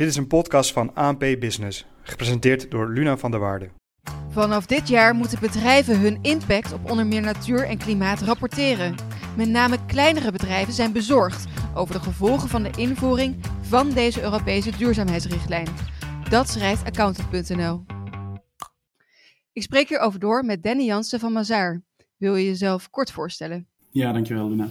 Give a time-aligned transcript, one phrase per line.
[0.00, 3.70] Dit is een podcast van ANP Business, gepresenteerd door Luna van der Waarde.
[4.30, 8.94] Vanaf dit jaar moeten bedrijven hun impact op onder meer natuur en klimaat rapporteren.
[9.36, 14.76] Met name kleinere bedrijven zijn bezorgd over de gevolgen van de invoering van deze Europese
[14.76, 15.68] duurzaamheidsrichtlijn.
[16.30, 17.84] Dat schrijft accountant.nl.
[19.52, 21.82] Ik spreek hierover door met Danny Jansen van Mazaar.
[22.16, 23.69] Wil je jezelf kort voorstellen?
[23.92, 24.68] Ja, dankjewel Luna.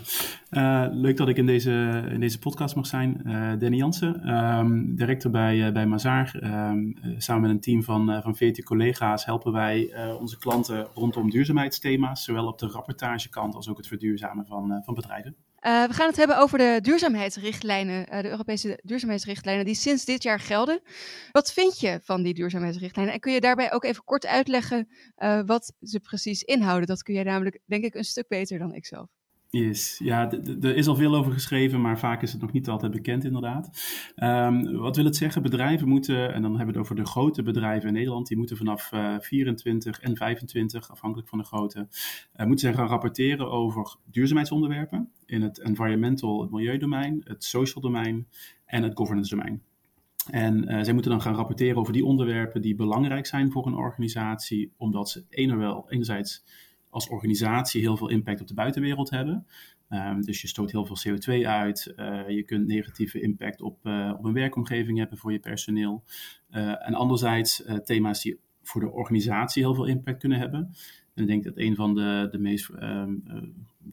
[0.52, 3.22] Uh, leuk dat ik in deze, in deze podcast mag zijn.
[3.26, 6.36] Uh, Danny Jansen, um, director bij, uh, bij Mazaar.
[6.44, 12.24] Um, samen met een team van, van 14 collega's helpen wij onze klanten rondom duurzaamheidsthema's,
[12.24, 15.36] zowel op de rapportagekant als ook het verduurzamen van, van bedrijven.
[15.62, 20.82] We gaan het hebben over de duurzaamheidsrichtlijnen, de Europese duurzaamheidsrichtlijnen die sinds dit jaar gelden.
[21.32, 23.14] Wat vind je van die duurzaamheidsrichtlijnen?
[23.14, 24.90] En kun je daarbij ook even kort uitleggen
[25.46, 26.88] wat ze precies inhouden?
[26.88, 29.10] Dat kun jij namelijk, denk ik, een stuk beter dan ik zelf.
[29.52, 29.98] Yes.
[30.04, 30.32] Ja,
[30.62, 33.70] er is al veel over geschreven, maar vaak is het nog niet altijd bekend inderdaad.
[34.16, 35.42] Um, wat wil het zeggen?
[35.42, 38.58] Bedrijven moeten, en dan hebben we het over de grote bedrijven in Nederland, die moeten
[38.58, 41.88] vanaf uh, 24 en 25, afhankelijk van de grootte,
[42.36, 48.28] uh, moeten ze gaan rapporteren over duurzaamheidsonderwerpen in het environmental, het milieudomein, het social domein
[48.66, 49.62] en het governance domein.
[50.32, 53.76] En uh, zij moeten dan gaan rapporteren over die onderwerpen die belangrijk zijn voor een
[53.76, 55.26] organisatie, omdat ze
[55.88, 56.44] enerzijds
[56.90, 59.46] als organisatie heel veel impact op de buitenwereld hebben.
[59.90, 61.94] Um, dus je stoot heel veel CO2 uit.
[61.96, 66.04] Uh, je kunt negatieve impact op, uh, op een werkomgeving hebben voor je personeel.
[66.52, 70.60] Uh, en anderzijds thema's die voor de organisatie heel veel impact kunnen hebben.
[71.14, 73.24] En ik denk dat een van de, de meest um,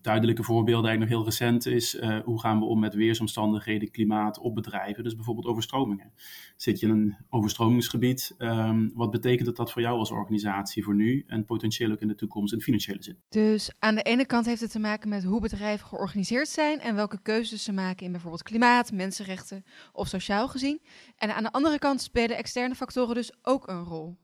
[0.03, 4.39] duidelijke voorbeelden eigenlijk nog heel recent is uh, hoe gaan we om met weersomstandigheden, klimaat
[4.39, 5.05] op bedrijven.
[5.05, 6.13] Dus bijvoorbeeld overstromingen.
[6.57, 11.25] Zit je in een overstromingsgebied, um, wat betekent dat voor jou als organisatie voor nu
[11.27, 13.19] en potentieel ook in de toekomst in financiële zin?
[13.29, 16.95] Dus aan de ene kant heeft het te maken met hoe bedrijven georganiseerd zijn en
[16.95, 20.81] welke keuzes ze maken in bijvoorbeeld klimaat, mensenrechten of sociaal gezien.
[21.17, 24.17] En aan de andere kant spelen externe factoren dus ook een rol.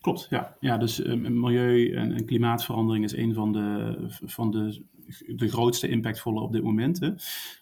[0.00, 0.56] Klopt, ja.
[0.60, 4.84] ja dus um, milieu en, klimaatverandering is een van de, van de,
[5.26, 7.00] de grootste impactvolle op dit moment.
[7.00, 7.10] Hè.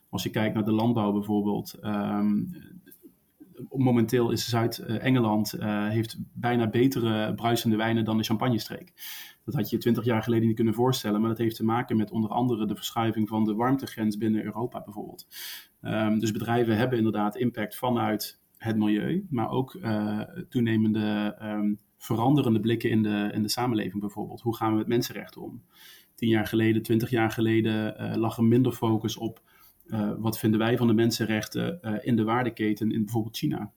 [0.09, 1.79] Als je kijkt naar de landbouw bijvoorbeeld.
[1.83, 2.53] Um,
[3.71, 8.93] momenteel is Zuid-Engeland uh, heeft bijna betere bruisende wijnen dan de Champagne-streek.
[9.45, 12.11] Dat had je twintig jaar geleden niet kunnen voorstellen, maar dat heeft te maken met
[12.11, 15.27] onder andere de verschuiving van de warmtegrens binnen Europa bijvoorbeeld.
[15.83, 21.37] Um, dus bedrijven hebben inderdaad impact vanuit het milieu, maar ook uh, toenemende
[21.99, 24.41] veranderende blikken in de, in de samenleving bijvoorbeeld.
[24.41, 25.63] Hoe gaan we met mensenrechten om?
[26.15, 29.41] Tien jaar geleden, twintig jaar geleden uh, lag er minder focus op
[29.87, 33.73] uh, wat vinden wij van de mensenrechten uh, in de waardeketen in bijvoorbeeld China.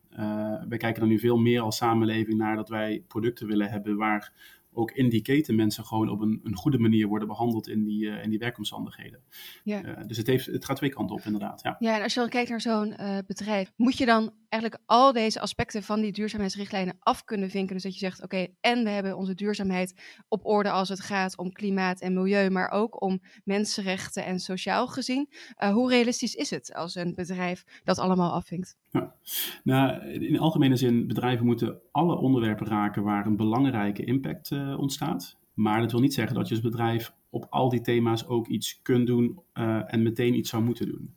[0.67, 4.33] wij kijken er nu veel meer als samenleving naar dat wij producten willen hebben waar
[4.73, 8.05] ook in die keten mensen gewoon op een, een goede manier worden behandeld in die,
[8.05, 9.23] uh, in die werkomstandigheden.
[9.63, 9.83] Ja.
[9.83, 11.61] Uh, dus het, heeft, het gaat twee kanten op, inderdaad.
[11.61, 14.83] Ja, ja en als je dan kijkt naar zo'n uh, bedrijf, moet je dan eigenlijk
[14.85, 17.73] al deze aspecten van die duurzaamheidsrichtlijnen af kunnen vinken.
[17.73, 19.93] Dus dat je zegt, oké, okay, en we hebben onze duurzaamheid
[20.27, 24.87] op orde als het gaat om klimaat en milieu, maar ook om mensenrechten en sociaal
[24.87, 25.29] gezien.
[25.71, 28.77] hoe realistisch is het als een bedrijf dat allemaal afvinkt?
[28.91, 29.15] Ja.
[29.63, 35.37] Nou, in algemene zin, bedrijven moeten alle onderwerpen raken waar een belangrijke impact uh, ontstaat.
[35.53, 38.81] Maar dat wil niet zeggen dat je als bedrijf op al die thema's ook iets
[38.81, 41.15] kunt doen uh, en meteen iets zou moeten doen.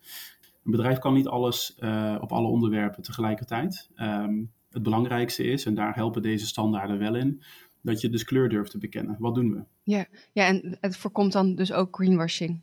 [0.65, 3.91] Een bedrijf kan niet alles uh, op alle onderwerpen tegelijkertijd.
[3.97, 7.43] Um, het belangrijkste is, en daar helpen deze standaarden wel in,
[7.81, 9.17] dat je dus kleur durft te bekennen.
[9.19, 9.63] Wat doen we?
[9.83, 12.61] Ja, ja en het voorkomt dan dus ook greenwashing.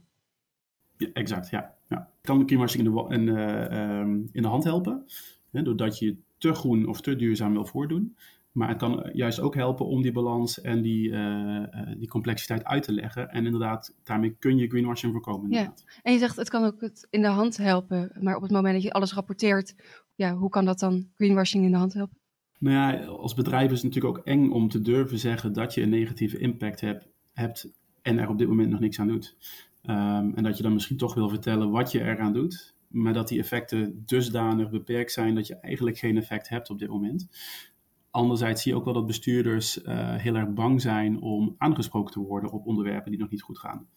[0.97, 1.75] Ja, exact, ja.
[1.91, 2.09] Ja.
[2.21, 5.05] Kan de greenwashing in de, in, uh, um, in de hand helpen,
[5.51, 8.15] hè, doordat je te groen of te duurzaam wil voordoen.
[8.51, 11.65] Maar het kan juist ook helpen om die balans en die, uh,
[11.97, 13.29] die complexiteit uit te leggen.
[13.29, 15.51] En inderdaad, daarmee kun je greenwashing voorkomen.
[15.51, 15.83] Inderdaad.
[15.85, 18.11] Ja, en je zegt het kan ook het in de hand helpen.
[18.19, 19.75] Maar op het moment dat je alles rapporteert,
[20.15, 22.17] ja, hoe kan dat dan greenwashing in de hand helpen?
[22.59, 25.81] Nou ja, als bedrijf is het natuurlijk ook eng om te durven zeggen dat je
[25.81, 27.71] een negatieve impact hebt, hebt
[28.01, 29.35] en er op dit moment nog niks aan doet.
[29.89, 33.27] Um, en dat je dan misschien toch wil vertellen wat je eraan doet, maar dat
[33.27, 37.29] die effecten dusdanig beperkt zijn dat je eigenlijk geen effect hebt op dit moment.
[38.11, 42.19] Anderzijds zie je ook wel dat bestuurders uh, heel erg bang zijn om aangesproken te
[42.19, 43.87] worden op onderwerpen die nog niet goed gaan.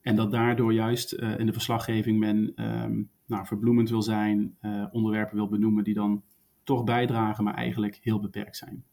[0.00, 4.86] En dat daardoor juist uh, in de verslaggeving men um, nou, verbloemend wil zijn, uh,
[4.90, 6.22] onderwerpen wil benoemen die dan
[6.64, 8.84] toch bijdragen, maar eigenlijk heel beperkt zijn.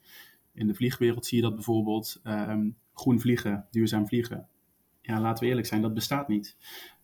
[0.54, 4.48] In de vliegwereld zie je dat bijvoorbeeld um, groen vliegen, duurzaam vliegen.
[5.06, 6.58] Ja, laten we eerlijk zijn, dat bestaat niet.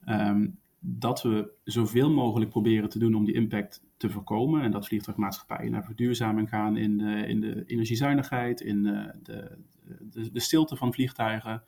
[0.08, 4.62] Um, dat we zoveel mogelijk proberen te doen om die impact te voorkomen.
[4.62, 9.58] En dat vliegtuigmaatschappijen naar verduurzaming gaan in de, in de energiezuinigheid, in de, de,
[10.00, 11.64] de, de stilte van vliegtuigen.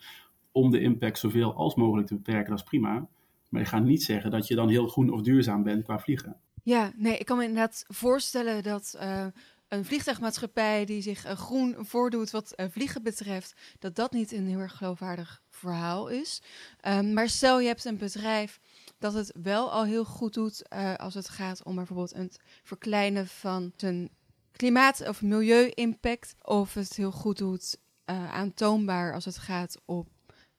[0.52, 3.08] Om de impact zoveel als mogelijk te beperken, dat is prima.
[3.50, 6.36] Maar je gaat niet zeggen dat je dan heel groen of duurzaam bent qua vliegen.
[6.64, 9.26] Ja, nee, ik kan me inderdaad voorstellen dat uh,
[9.72, 14.48] een vliegtuigmaatschappij die zich uh, groen voordoet wat uh, vliegen betreft, dat dat niet een
[14.48, 16.42] heel erg geloofwaardig verhaal is.
[16.88, 18.60] Um, maar stel je hebt een bedrijf
[19.00, 23.74] dat het wel al heel goed doet als het gaat om bijvoorbeeld het verkleinen van
[23.76, 24.10] zijn
[24.52, 30.08] klimaat- of milieu-impact, of het heel goed doet aantoonbaar als het gaat om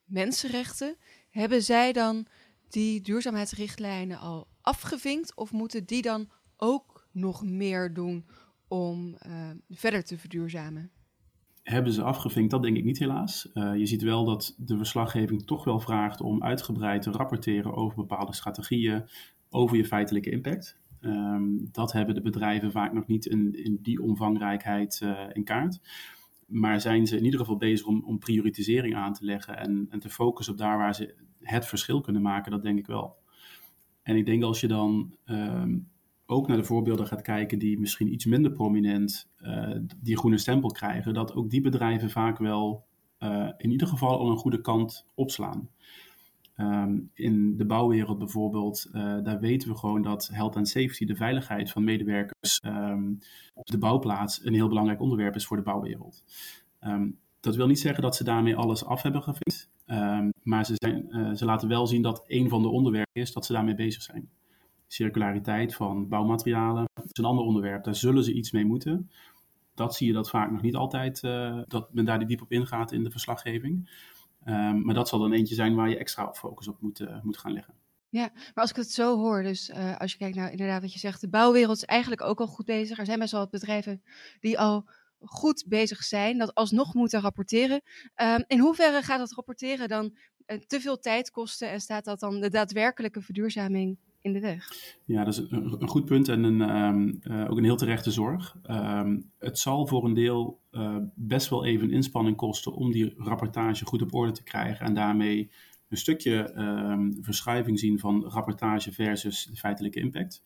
[0.04, 0.96] mensenrechten.
[1.30, 2.26] Hebben zij dan
[2.68, 5.34] die duurzaamheidsrichtlijnen al afgevinkt?
[5.34, 8.26] Of moeten die dan ook nog meer doen
[8.72, 10.90] om uh, verder te verduurzamen?
[11.62, 12.50] Hebben ze afgevinkt?
[12.50, 13.50] Dat denk ik niet helaas.
[13.54, 17.96] Uh, je ziet wel dat de verslaggeving toch wel vraagt om uitgebreid te rapporteren over
[17.96, 19.04] bepaalde strategieën,
[19.50, 20.80] over je feitelijke impact.
[21.00, 25.80] Um, dat hebben de bedrijven vaak nog niet in, die omvangrijkheid uh, in kaart.
[26.46, 29.98] Maar zijn ze in ieder geval bezig om, om prioritisering aan te leggen en, en
[29.98, 32.50] te focussen op daar waar ze het verschil kunnen maken?
[32.50, 33.16] Dat denk ik wel.
[34.02, 35.90] En ik denk als je dan um,
[36.32, 40.70] ook naar de voorbeelden gaat kijken die misschien iets minder prominent uh, die groene stempel
[40.70, 42.84] krijgen, dat ook die bedrijven vaak wel
[43.18, 45.68] uh, in ieder geval al een goede kant opslaan.
[46.56, 51.16] Um, in de bouwwereld bijvoorbeeld, uh, daar weten we gewoon dat health and safety, de
[51.16, 53.18] veiligheid van medewerkers um,
[53.54, 56.24] op de bouwplaats, een heel belangrijk onderwerp is voor de bouwwereld.
[56.80, 59.70] Um, dat wil niet zeggen dat ze daarmee alles af hebben gevinkt.
[60.42, 63.52] Maar ze, zijn, ze laten wel zien dat een van de onderwerpen is dat ze
[63.52, 64.28] daarmee bezig zijn.
[64.92, 67.84] Circulariteit van bouwmaterialen is een ander onderwerp.
[67.84, 69.10] Daar zullen ze iets mee moeten.
[69.74, 72.92] Dat zie je dat vaak nog niet altijd, uh, dat men daar diep op ingaat
[72.92, 73.90] in de verslaggeving.
[74.44, 77.38] Um, maar dat zal dan eentje zijn waar je extra focus op moet, uh, moet
[77.38, 77.74] gaan leggen.
[78.08, 80.92] Ja, maar als ik het zo hoor, dus uh, als je kijkt naar inderdaad wat
[80.92, 82.98] je zegt, de bouwwereld is eigenlijk ook al goed bezig.
[82.98, 84.02] Er zijn best wel wat bedrijven
[84.40, 84.88] die al
[85.20, 87.82] goed bezig zijn, dat alsnog moeten rapporteren.
[88.22, 90.16] Um, in hoeverre gaat dat rapporteren dan
[90.66, 94.72] te veel tijd kosten en staat dat dan de daadwerkelijke verduurzaming in de weg?
[95.04, 98.10] Ja, dat is een, een goed punt en een, um, uh, ook een heel terechte
[98.10, 98.56] zorg.
[98.70, 103.84] Um, het zal voor een deel uh, best wel even inspanning kosten om die rapportage
[103.84, 105.50] goed op orde te krijgen en daarmee
[105.88, 110.42] een stukje um, verschuiving zien van rapportage versus feitelijke impact.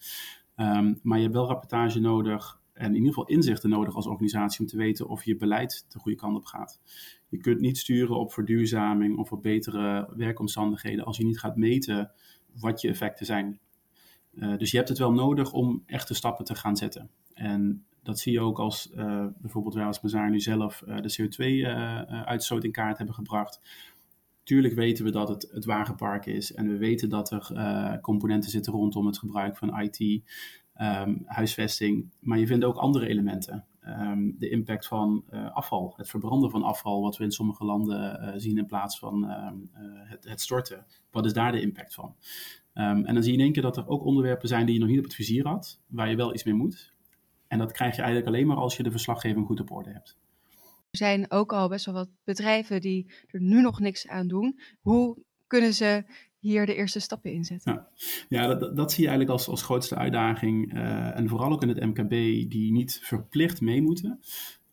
[1.02, 4.66] Maar je hebt wel rapportage nodig en in ieder geval inzichten nodig als organisatie om
[4.66, 6.80] te weten of je beleid de goede kant op gaat.
[7.28, 12.10] Je kunt niet sturen op verduurzaming of op betere werkomstandigheden als je niet gaat meten
[12.60, 13.58] wat je effecten zijn.
[14.34, 17.10] Uh, dus je hebt het wel nodig om echte stappen te gaan zetten.
[17.34, 21.16] En dat zie je ook als uh, bijvoorbeeld wij als Mazaar nu zelf uh, de
[21.20, 23.60] CO2-uitstoot in kaart hebben gebracht.
[24.42, 28.72] Tuurlijk weten we dat het het wagenpark is en we weten dat er componenten zitten
[28.72, 30.22] rondom het gebruik van IT
[30.80, 32.10] um, huisvesting.
[32.20, 33.64] Maar je vindt ook andere elementen.
[33.88, 38.22] Um, de impact van uh, afval, het verbranden van afval, wat we in sommige landen
[38.22, 40.86] uh, zien in plaats van um, uh, het, het, storten.
[41.10, 42.14] Wat is daar de impact van?
[42.72, 44.88] en dan zie je in één keer dat er ook onderwerpen zijn die je nog
[44.88, 46.94] niet op het vizier had, waar je wel iets mee moet.
[47.48, 50.16] En dat krijg je eigenlijk alleen maar als je de verslaggeving goed op orde hebt.
[50.90, 54.60] Er zijn ook al best wel wat bedrijven die er nu nog niks aan doen.
[54.80, 56.04] Hoe kunnen ze
[56.46, 57.86] hier de eerste stappen in zetten?
[58.28, 60.74] Ja, dat, dat zie je eigenlijk als, als grootste uitdaging.
[60.74, 62.10] Uh, en vooral ook in het MKB,
[62.50, 64.20] die niet verplicht mee moeten.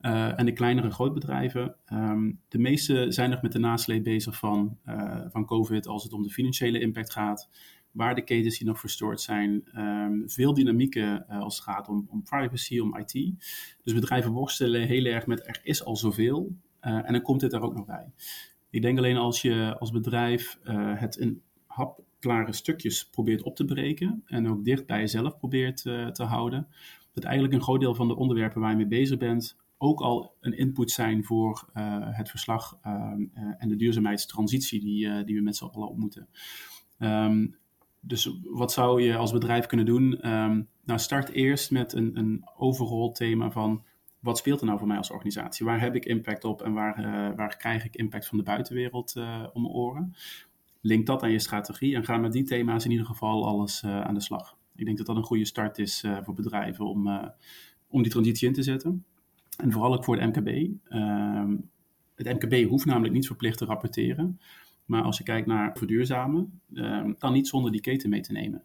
[0.01, 1.75] Uh, en de kleinere grootbedrijven.
[1.93, 6.13] Um, de meeste zijn nog met de nasleep bezig van, uh, van COVID als het
[6.13, 7.49] om de financiële impact gaat.
[7.91, 9.63] Waar de ketens die nog verstoord zijn.
[9.75, 13.13] Um, veel dynamieken als het gaat om, om privacy, om IT.
[13.83, 16.55] Dus bedrijven worstelen heel erg met er is al zoveel.
[16.79, 18.11] en dan komt dit er ook nog bij.
[18.69, 20.59] Ik denk alleen als je als bedrijf
[20.95, 21.41] het in
[21.73, 26.67] hapklare stukjes probeert op te breken en ook dicht bij jezelf probeert uh, te houden,
[27.13, 30.35] dat eigenlijk een groot deel van de onderwerpen waar je mee bezig bent ook al
[30.39, 32.91] een input zijn voor uh, het verslag uh,
[33.57, 36.27] en de duurzaamheidstransitie die, die we met z'n allen op moeten.
[36.99, 37.55] Um,
[37.99, 40.31] dus wat zou je als bedrijf kunnen doen?
[40.31, 43.83] Um, nou, start eerst met een, een overall thema van
[44.19, 45.65] wat speelt er nou voor mij als organisatie?
[45.65, 46.95] Waar heb ik impact op en waar,
[47.35, 50.15] waar krijg ik impact van de buitenwereld uh, om mijn oren?
[50.83, 54.01] Link dat aan je strategie en ga met die thema's in ieder geval alles uh,
[54.01, 54.57] aan de slag.
[54.75, 57.27] Ik denk dat dat een goede start is uh, voor bedrijven om, uh,
[57.87, 59.05] om die transitie in te zetten.
[59.57, 60.71] En vooral ook voor het MKB.
[60.83, 61.55] Ehm,
[62.15, 64.39] het MKB hoeft namelijk niet verplicht te rapporteren.
[64.85, 68.63] Maar als je kijkt naar verduurzamen, ehm, kan niet zonder die keten mee te nemen.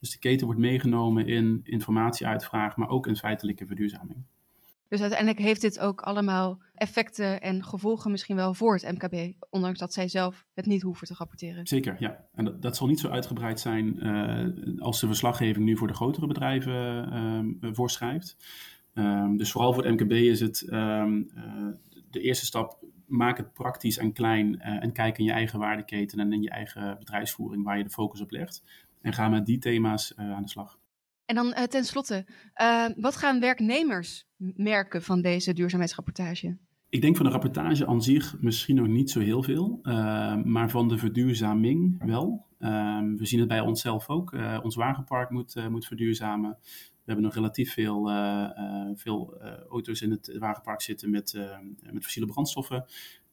[0.00, 4.24] Dus de keten wordt meegenomen in informatieuitvraag, maar ook in feitelijke verduurzaming.
[4.88, 9.78] Dus uiteindelijk heeft dit ook allemaal effecten en gevolgen misschien wel voor het MKB, ondanks
[9.78, 11.66] dat zij zelf het niet hoeven te rapporteren.
[11.66, 12.24] Zeker, ja.
[12.34, 15.94] En dat, dat zal niet zo uitgebreid zijn uh, als de verslaggeving nu voor de
[15.94, 17.08] grotere bedrijven
[17.62, 18.36] uh, voorschrijft.
[18.94, 21.66] Um, dus vooral voor het MKB is het um, uh,
[22.10, 26.32] de eerste stap, maak het praktisch en klein en kijk in je eigen waardeketen en
[26.32, 28.64] in je eigen bedrijfsvoering waar je de focus op legt.
[29.00, 30.78] En ga met die thema's aan de slag.
[31.28, 32.26] En dan uh, tenslotte,
[32.60, 36.56] uh, wat gaan werknemers merken van deze duurzaamheidsrapportage?
[36.88, 39.94] Ik denk van de rapportage aan zich misschien nog niet zo heel veel, uh,
[40.42, 42.46] maar van de verduurzaming wel.
[42.58, 44.32] Ehm, we zien het bij onszelf ook.
[44.62, 46.56] ons wagenpark moet, moet verduurzamen.
[46.80, 48.10] We hebben nog relatief veel,
[48.94, 51.48] veel auto's in het wagenpark zitten met,
[51.92, 52.84] met fossiele brandstoffen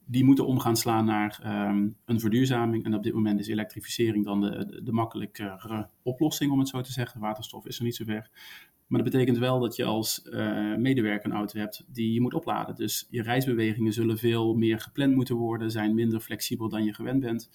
[0.05, 2.85] die moeten omgaan slaan naar um, een verduurzaming.
[2.85, 6.91] En op dit moment is elektrificering dan de, de, makkelijkere oplossing, om het zo te
[6.91, 7.19] zeggen.
[7.21, 8.29] Waterstof is er niet zo ver.
[8.87, 12.33] Maar dat betekent wel dat je als uh, medewerker een auto hebt die je moet
[12.33, 12.75] opladen.
[12.75, 17.19] Dus je reisbewegingen zullen veel meer gepland moeten worden, zijn minder flexibel dan je gewend
[17.19, 17.49] bent.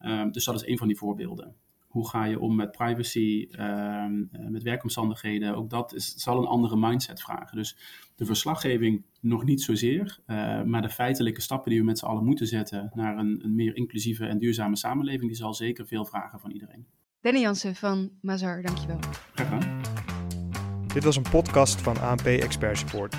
[0.00, 1.54] Um, dus dat is een van die voorbeelden.
[1.96, 5.56] Hoe ga je om met privacy, uh, met werkomstandigheden?
[5.56, 7.56] Ook dat is, zal een andere mindset vragen.
[7.56, 7.76] Dus
[8.14, 12.24] de verslaggeving nog niet zozeer, uh, maar de feitelijke stappen die we met z'n allen
[12.24, 16.40] moeten zetten naar een, een, meer inclusieve en duurzame samenleving, die zal zeker veel vragen
[16.40, 16.86] van iedereen.
[17.20, 18.98] Danny Jansen van Mazar, dankjewel.
[19.34, 19.80] Graag gedaan.
[20.94, 23.16] Dit was een podcast van ANP Expert Support,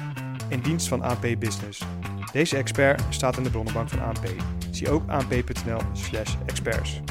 [0.50, 1.84] in dienst van ANP Business.
[2.32, 4.34] Deze expert staat in de bronnenbank van ANP.
[4.72, 7.02] Zie ook anp.nl/experts.